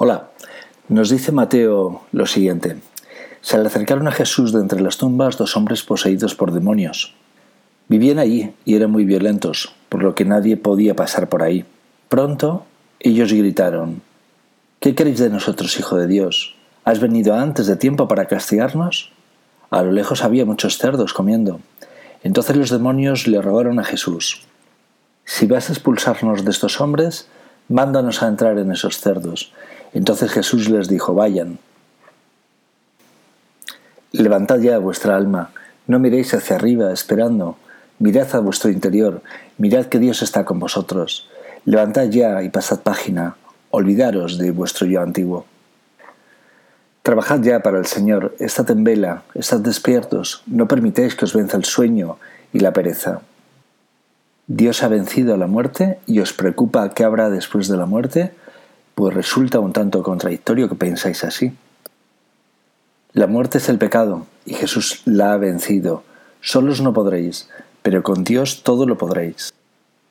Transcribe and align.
Hola, 0.00 0.28
nos 0.88 1.10
dice 1.10 1.32
Mateo 1.32 2.02
lo 2.12 2.26
siguiente. 2.26 2.76
Se 3.40 3.58
le 3.58 3.66
acercaron 3.66 4.06
a 4.06 4.12
Jesús 4.12 4.52
de 4.52 4.60
entre 4.60 4.80
las 4.80 4.96
tumbas 4.96 5.36
dos 5.36 5.56
hombres 5.56 5.82
poseídos 5.82 6.36
por 6.36 6.52
demonios. 6.52 7.16
Vivían 7.88 8.20
allí 8.20 8.54
y 8.64 8.76
eran 8.76 8.92
muy 8.92 9.04
violentos, 9.04 9.74
por 9.88 10.04
lo 10.04 10.14
que 10.14 10.24
nadie 10.24 10.56
podía 10.56 10.94
pasar 10.94 11.28
por 11.28 11.42
ahí. 11.42 11.64
Pronto 12.08 12.64
ellos 13.00 13.32
gritaron, 13.32 14.00
¿Qué 14.78 14.94
queréis 14.94 15.18
de 15.18 15.30
nosotros, 15.30 15.76
Hijo 15.80 15.96
de 15.96 16.06
Dios? 16.06 16.54
¿Has 16.84 17.00
venido 17.00 17.34
antes 17.34 17.66
de 17.66 17.74
tiempo 17.74 18.06
para 18.06 18.26
castigarnos? 18.26 19.10
A 19.70 19.82
lo 19.82 19.90
lejos 19.90 20.22
había 20.22 20.46
muchos 20.46 20.78
cerdos 20.78 21.12
comiendo. 21.12 21.58
Entonces 22.22 22.54
los 22.54 22.70
demonios 22.70 23.26
le 23.26 23.42
rogaron 23.42 23.80
a 23.80 23.84
Jesús, 23.84 24.42
Si 25.24 25.48
vas 25.48 25.68
a 25.68 25.72
expulsarnos 25.72 26.44
de 26.44 26.52
estos 26.52 26.80
hombres, 26.80 27.26
mándanos 27.68 28.22
a 28.22 28.28
entrar 28.28 28.58
en 28.58 28.70
esos 28.70 29.00
cerdos. 29.00 29.52
Entonces 29.92 30.30
Jesús 30.30 30.68
les 30.68 30.88
dijo, 30.88 31.14
vayan. 31.14 31.58
Levantad 34.12 34.58
ya 34.58 34.78
vuestra 34.78 35.16
alma, 35.16 35.50
no 35.86 35.98
miréis 35.98 36.34
hacia 36.34 36.56
arriba 36.56 36.92
esperando, 36.92 37.56
mirad 37.98 38.34
a 38.34 38.40
vuestro 38.40 38.70
interior, 38.70 39.22
mirad 39.58 39.86
que 39.86 39.98
Dios 39.98 40.22
está 40.22 40.44
con 40.44 40.58
vosotros. 40.58 41.28
Levantad 41.64 42.04
ya 42.04 42.42
y 42.42 42.48
pasad 42.48 42.80
página, 42.80 43.36
olvidaros 43.70 44.38
de 44.38 44.50
vuestro 44.50 44.86
yo 44.86 45.02
antiguo. 45.02 45.46
Trabajad 47.02 47.40
ya 47.40 47.60
para 47.60 47.78
el 47.78 47.86
Señor, 47.86 48.34
estad 48.38 48.70
en 48.70 48.84
vela, 48.84 49.22
estad 49.34 49.60
despiertos, 49.60 50.42
no 50.46 50.68
permitéis 50.68 51.14
que 51.14 51.24
os 51.24 51.34
venza 51.34 51.56
el 51.56 51.64
sueño 51.64 52.18
y 52.52 52.60
la 52.60 52.72
pereza. 52.72 53.22
Dios 54.46 54.82
ha 54.82 54.88
vencido 54.88 55.34
a 55.34 55.38
la 55.38 55.46
muerte 55.46 55.98
y 56.06 56.20
os 56.20 56.32
preocupa 56.32 56.90
qué 56.94 57.04
habrá 57.04 57.30
después 57.30 57.68
de 57.68 57.76
la 57.76 57.86
muerte, 57.86 58.32
pues 58.98 59.14
resulta 59.14 59.60
un 59.60 59.72
tanto 59.72 60.02
contradictorio 60.02 60.68
que 60.68 60.74
pensáis 60.74 61.22
así. 61.22 61.52
La 63.12 63.28
muerte 63.28 63.58
es 63.58 63.68
el 63.68 63.78
pecado, 63.78 64.26
y 64.44 64.54
Jesús 64.54 65.02
la 65.04 65.32
ha 65.32 65.36
vencido. 65.36 66.02
Solos 66.40 66.80
no 66.80 66.92
podréis, 66.92 67.48
pero 67.82 68.02
con 68.02 68.24
Dios 68.24 68.64
todo 68.64 68.86
lo 68.86 68.98
podréis. 68.98 69.54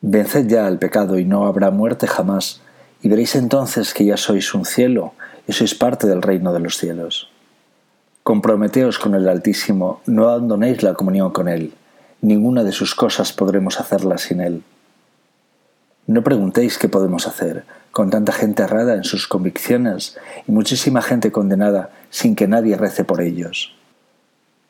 Venced 0.00 0.46
ya 0.46 0.68
al 0.68 0.78
pecado 0.78 1.18
y 1.18 1.24
no 1.24 1.46
habrá 1.46 1.72
muerte 1.72 2.06
jamás, 2.06 2.60
y 3.02 3.08
veréis 3.08 3.34
entonces 3.34 3.92
que 3.92 4.04
ya 4.04 4.16
sois 4.16 4.54
un 4.54 4.64
cielo 4.64 5.12
y 5.48 5.54
sois 5.54 5.74
parte 5.74 6.06
del 6.06 6.22
reino 6.22 6.52
de 6.52 6.60
los 6.60 6.76
cielos. 6.78 7.32
Comprometeos 8.22 9.00
con 9.00 9.16
el 9.16 9.28
Altísimo, 9.28 10.02
no 10.06 10.28
abandonéis 10.28 10.84
la 10.84 10.94
comunión 10.94 11.32
con 11.32 11.48
Él, 11.48 11.74
ninguna 12.20 12.62
de 12.62 12.70
sus 12.70 12.94
cosas 12.94 13.32
podremos 13.32 13.80
hacerla 13.80 14.18
sin 14.18 14.40
Él. 14.40 14.62
No 16.08 16.24
preguntéis 16.24 16.78
qué 16.78 16.88
podemos 16.88 17.26
hacer, 17.26 17.64
con 17.90 18.08
tanta 18.08 18.32
gente 18.32 18.62
errada 18.62 18.94
en 18.94 19.04
sus 19.04 19.28
convicciones 19.28 20.16
y 20.46 20.52
muchísima 20.52 21.02
gente 21.02 21.30
condenada 21.30 21.90
sin 22.08 22.34
que 22.34 22.48
nadie 22.48 22.78
rece 22.78 23.04
por 23.04 23.20
ellos. 23.20 23.74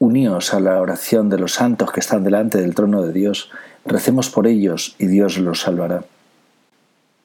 Uníos 0.01 0.53
a 0.53 0.59
la 0.59 0.81
oración 0.81 1.29
de 1.31 1.39
los 1.39 1.53
santos 1.53 1.93
que 1.93 2.01
están 2.01 2.25
delante 2.25 2.61
del 2.61 2.75
trono 2.75 3.03
de 3.03 3.13
Dios, 3.13 3.53
recemos 3.87 4.31
por 4.31 4.49
ellos 4.49 4.97
y 4.99 5.07
Dios 5.07 5.39
los 5.39 5.61
salvará. 5.61 6.03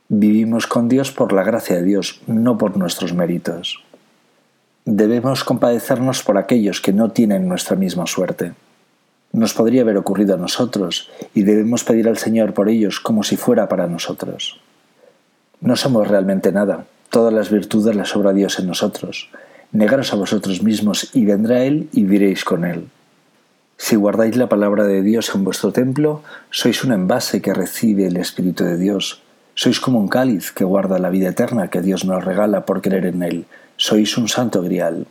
Vivimos 0.10 0.68
con 0.68 0.90
Dios 0.90 1.12
por 1.12 1.34
la 1.34 1.42
gracia 1.42 1.78
de 1.78 1.84
Dios, 1.84 2.22
no 2.28 2.60
por 2.60 2.78
nuestros 2.78 3.16
méritos. 3.16 3.84
Debemos 4.86 5.44
compadecernos 5.44 6.22
por 6.22 6.38
aquellos 6.38 6.82
que 6.82 6.94
no 6.94 7.10
tienen 7.10 7.48
nuestra 7.48 7.76
misma 7.76 8.06
suerte 8.06 8.54
nos 9.34 9.54
podría 9.54 9.82
haber 9.82 9.98
ocurrido 9.98 10.36
a 10.36 10.38
nosotros 10.38 11.10
y 11.34 11.44
debemos 11.44 11.84
pedir 11.84 12.08
al 12.08 12.18
Señor 12.18 12.54
por 12.54 12.70
ellos 12.70 13.00
como 13.00 13.24
si 13.24 13.36
fuera 13.36 13.68
para 13.68 13.88
nosotros. 13.88 14.60
No 15.60 15.76
somos 15.76 16.08
realmente 16.08 16.52
nada, 16.52 16.86
todas 17.10 17.34
las 17.34 17.50
virtudes 17.50 17.96
las 17.96 18.16
obra 18.16 18.32
Dios 18.32 18.60
en 18.60 18.68
nosotros. 18.68 19.30
Negaros 19.72 20.14
a 20.14 20.18
vosotros 20.18 20.62
mismos 20.62 21.10
y 21.14 21.26
vendrá 21.26 21.64
Él 21.64 21.90
y 21.92 22.04
viréis 22.04 22.46
con 22.46 22.64
Él. 22.64 22.88
Si 23.78 23.96
guardáis 23.96 24.38
la 24.38 24.48
palabra 24.48 24.86
de 24.86 25.02
Dios 25.02 25.34
en 25.34 25.44
vuestro 25.44 25.72
templo, 25.72 26.22
sois 26.52 26.84
un 26.84 26.94
envase 26.94 27.42
que 27.42 27.56
recibe 27.56 28.06
el 28.06 28.18
Espíritu 28.18 28.64
de 28.64 28.78
Dios. 28.78 29.24
Sois 29.56 29.80
como 29.80 30.00
un 30.00 30.08
cáliz 30.08 30.52
que 30.52 30.64
guarda 30.64 31.00
la 31.00 31.10
vida 31.10 31.30
eterna 31.30 31.70
que 31.70 31.82
Dios 31.82 32.06
nos 32.06 32.24
regala 32.24 32.66
por 32.66 32.82
creer 32.82 33.08
en 33.08 33.24
Él. 33.24 33.46
Sois 33.78 34.16
un 34.18 34.30
santo 34.30 34.62
grial. 34.62 35.08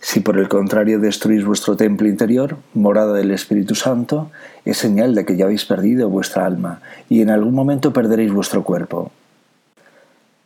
Si 0.00 0.20
por 0.20 0.38
el 0.38 0.48
contrario 0.48 1.00
destruís 1.00 1.44
vuestro 1.44 1.76
templo 1.76 2.06
interior, 2.06 2.56
morada 2.72 3.14
del 3.14 3.32
Espíritu 3.32 3.74
Santo, 3.74 4.30
es 4.64 4.78
señal 4.78 5.14
de 5.14 5.24
que 5.24 5.36
ya 5.36 5.46
habéis 5.46 5.64
perdido 5.64 6.08
vuestra 6.08 6.46
alma 6.46 6.80
y 7.08 7.20
en 7.20 7.30
algún 7.30 7.54
momento 7.54 7.92
perderéis 7.92 8.32
vuestro 8.32 8.62
cuerpo. 8.62 9.10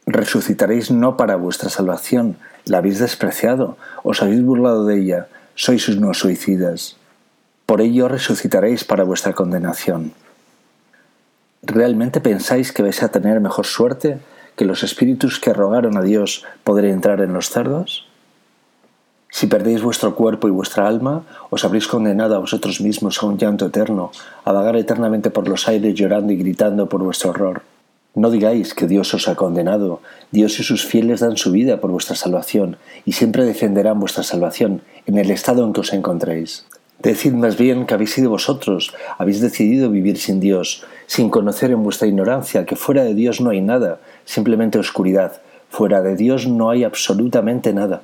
Resucitaréis 0.07 0.91
no 0.91 1.17
para 1.17 1.37
vuestra 1.37 1.69
salvación, 1.69 2.37
la 2.65 2.79
habéis 2.79 2.99
despreciado, 2.99 3.77
os 4.03 4.23
habéis 4.23 4.43
burlado 4.43 4.87
de 4.87 4.99
ella, 4.99 5.29
sois 5.55 5.87
unos 5.89 6.19
suicidas. 6.19 6.97
Por 7.67 7.81
ello 7.81 8.09
resucitaréis 8.09 8.85
para 8.85 9.05
vuestra 9.05 9.35
condenación. 9.35 10.13
¿Realmente 11.63 12.21
pensáis 12.21 12.73
que 12.73 12.83
vais 12.83 13.03
a 13.03 13.13
tener 13.13 13.39
mejor 13.41 13.67
suerte 13.67 14.19
que 14.57 14.65
los 14.65 14.83
espíritus 14.83 15.39
que 15.39 15.53
rogaron 15.53 15.97
a 15.97 16.03
Dios 16.03 16.45
poder 16.65 16.87
entrar 16.87 17.21
en 17.21 17.33
los 17.33 17.51
cerdos? 17.51 18.09
Si 19.35 19.47
perdéis 19.47 19.83
vuestro 19.83 20.15
cuerpo 20.15 20.47
y 20.47 20.51
vuestra 20.51 20.87
alma, 20.87 21.25
os 21.49 21.65
habréis 21.65 21.89
condenado 21.89 22.37
a 22.37 22.39
vosotros 22.39 22.83
mismos 22.83 23.23
a 23.23 23.27
un 23.27 23.39
llanto 23.39 23.65
eterno, 23.65 24.13
a 24.45 24.53
vagar 24.53 24.77
eternamente 24.77 25.31
por 25.31 25.49
los 25.49 25.67
aires 25.69 25.95
llorando 25.95 26.35
y 26.35 26.37
gritando 26.37 26.87
por 26.87 27.03
vuestro 27.03 27.31
horror. 27.31 27.63
No 28.15 28.31
digáis 28.31 28.75
que 28.75 28.87
Dios 28.87 29.15
os 29.15 29.29
ha 29.29 29.35
condenado. 29.35 30.03
Dios 30.33 30.61
y 30.61 30.63
sus 30.63 30.85
fieles 30.85 31.21
dan 31.21 31.39
su 31.39 31.51
vida 31.51 31.81
por 31.81 31.91
vuestra 31.91 32.15
salvación 32.15 32.77
y 33.07 33.13
siempre 33.13 33.47
defenderán 33.47 33.99
vuestra 33.99 34.23
salvación 34.23 34.83
en 35.07 35.17
el 35.17 35.31
estado 35.31 35.65
en 35.65 35.73
que 35.73 35.81
os 35.81 35.95
encontréis. 35.95 36.67
Decid 37.03 37.33
más 37.33 37.57
bien 37.57 37.87
que 37.87 37.95
habéis 37.95 38.13
sido 38.13 38.29
vosotros, 38.29 38.93
habéis 39.17 39.41
decidido 39.41 39.91
vivir 39.91 40.19
sin 40.19 40.41
Dios, 40.41 40.85
sin 41.07 41.31
conocer 41.31 41.71
en 41.71 41.83
vuestra 41.83 42.07
ignorancia 42.07 42.67
que 42.67 42.77
fuera 42.77 43.03
de 43.03 43.15
Dios 43.15 43.41
no 43.41 43.49
hay 43.49 43.63
nada, 43.63 43.99
simplemente 44.27 44.79
oscuridad. 44.79 45.41
Fuera 45.71 46.03
de 46.03 46.17
Dios 46.17 46.47
no 46.47 46.69
hay 46.69 46.85
absolutamente 46.85 47.73
nada. 47.73 48.03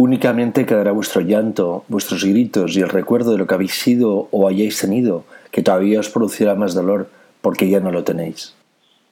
Únicamente 0.00 0.64
quedará 0.64 0.92
vuestro 0.92 1.22
llanto, 1.22 1.84
vuestros 1.88 2.22
gritos 2.22 2.76
y 2.76 2.82
el 2.82 2.88
recuerdo 2.88 3.32
de 3.32 3.38
lo 3.38 3.48
que 3.48 3.54
habéis 3.54 3.80
sido 3.80 4.28
o 4.30 4.46
hayáis 4.46 4.80
tenido, 4.80 5.24
que 5.50 5.60
todavía 5.60 5.98
os 5.98 6.08
producirá 6.08 6.54
más 6.54 6.72
dolor 6.72 7.10
porque 7.40 7.68
ya 7.68 7.80
no 7.80 7.90
lo 7.90 8.04
tenéis. 8.04 8.54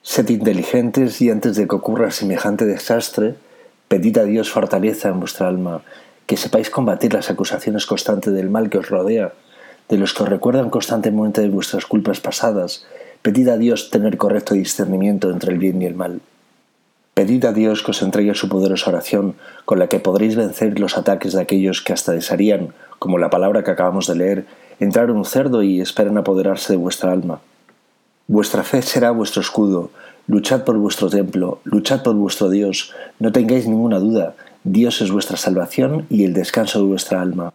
Sed 0.02 0.28
inteligentes 0.28 1.20
y 1.20 1.28
antes 1.28 1.56
de 1.56 1.66
que 1.66 1.74
ocurra 1.74 2.12
semejante 2.12 2.66
desastre, 2.66 3.34
pedid 3.88 4.16
a 4.19 4.22
Dios 4.22 4.52
fortaleza 4.52 5.08
en 5.08 5.19
vuestra 5.19 5.48
alma, 5.48 5.82
que 6.24 6.36
sepáis 6.36 6.70
combatir 6.70 7.14
las 7.14 7.30
acusaciones 7.30 7.84
constantes 7.84 8.32
del 8.32 8.48
mal 8.48 8.70
que 8.70 8.78
os 8.78 8.88
rodea, 8.88 9.32
de 9.88 9.98
los 9.98 10.14
que 10.14 10.22
os 10.22 10.28
recuerdan 10.28 10.70
constantemente 10.70 11.41
de 11.41 11.48
vuestras 11.48 11.84
culpas 11.84 12.20
pasadas. 12.20 12.86
Pedid 13.22 13.48
a 13.48 13.58
Dios 13.58 13.91
tener 13.91 14.16
correcto 14.16 14.54
discernimiento 14.54 15.32
entre 15.32 15.50
el 15.50 15.58
bien 15.58 15.82
y 15.82 15.86
el 15.86 15.97
mal. 15.97 16.20
Pedid 17.16 17.47
a 17.47 17.54
Dios 17.54 17.82
que 17.82 17.93
os 17.93 18.03
entregue 18.03 18.34
su 18.34 18.50
poderosa 18.50 18.91
oración, 18.91 19.37
con 19.65 19.78
la 19.78 19.88
que 19.88 20.00
podréis 20.00 20.37
vencer 20.37 20.78
los 20.78 20.99
ataques 20.99 21.32
de 21.32 21.41
aquellos 21.41 21.81
que 21.81 21.94
hasta 21.94 22.12
desearían, 22.12 22.75
como 22.99 23.16
la 23.16 23.31
palabra 23.31 23.65
que 23.65 23.71
acabamos 23.71 24.06
de 24.06 24.16
leer, 24.16 24.47
entrar 24.81 25.10
un 25.10 25.25
cerdo 25.25 25.62
y 25.62 25.81
esperan 25.81 26.19
apoderarse 26.19 26.75
de 26.75 26.77
vuestra 26.77 27.12
alma. 27.12 27.41
Vuestra 28.28 28.65
fe 28.65 28.82
será 28.82 29.12
vuestro 29.12 29.41
escudo, 29.41 29.88
luchad 30.27 30.65
por 30.65 30.77
vuestro 30.77 31.09
templo, 31.09 31.60
luchad 31.65 32.03
por 32.03 32.15
vuestro 32.16 32.50
Dios, 32.50 32.93
no 33.19 33.33
tengáis 33.33 33.66
ninguna 33.66 33.98
duda, 33.98 34.34
Dios 34.65 35.00
es 35.00 35.10
vuestra 35.10 35.38
salvación 35.38 36.04
y 36.10 36.25
el 36.25 36.34
descanso 36.34 36.81
de 36.81 36.84
vuestra 36.84 37.22
alma. 37.22 37.54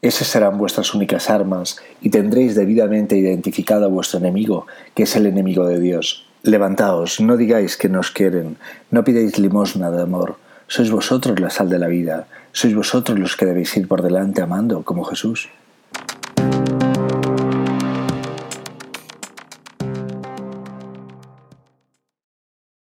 Esas 0.00 0.28
serán 0.28 0.58
vuestras 0.58 0.94
únicas 0.94 1.28
armas, 1.28 1.78
y 2.00 2.10
tendréis 2.10 2.54
debidamente 2.54 3.16
identificado 3.16 3.86
a 3.86 3.88
vuestro 3.88 4.20
enemigo, 4.20 4.68
que 4.94 5.02
es 5.02 5.16
el 5.16 5.26
enemigo 5.26 5.66
de 5.66 5.80
Dios. 5.80 6.29
Levantaos, 6.42 7.20
no 7.20 7.36
digáis 7.36 7.76
que 7.76 7.90
nos 7.90 8.10
quieren, 8.10 8.56
no 8.90 9.04
pidáis 9.04 9.36
limosna 9.38 9.90
de 9.90 10.00
amor, 10.00 10.40
sois 10.72 10.88
vosotros 10.88 11.36
la 11.36 11.50
sal 11.50 11.68
de 11.68 11.76
la 11.78 11.86
vida, 11.86 12.24
sois 12.56 12.72
vosotros 12.72 13.18
los 13.20 13.36
que 13.36 13.44
debéis 13.44 13.76
ir 13.76 13.84
por 13.84 14.00
delante 14.00 14.40
amando 14.40 14.80
como 14.80 15.04
Jesús. 15.04 15.52